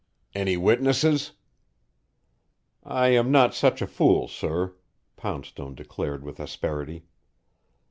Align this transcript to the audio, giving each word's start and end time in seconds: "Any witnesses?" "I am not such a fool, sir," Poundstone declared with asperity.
"Any 0.33 0.57
witnesses?" 0.57 1.33
"I 2.83 3.09
am 3.09 3.31
not 3.31 3.53
such 3.53 3.83
a 3.83 3.85
fool, 3.85 4.27
sir," 4.27 4.73
Poundstone 5.15 5.75
declared 5.75 6.23
with 6.23 6.39
asperity. 6.39 7.03